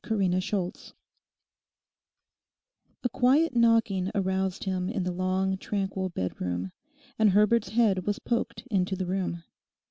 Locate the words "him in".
4.63-5.03